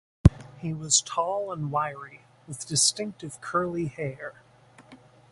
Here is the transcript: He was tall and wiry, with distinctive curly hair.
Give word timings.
He 0.57 0.73
was 0.73 0.99
tall 1.03 1.51
and 1.53 1.71
wiry, 1.71 2.21
with 2.47 2.65
distinctive 2.65 3.39
curly 3.39 3.85
hair. 3.85 4.41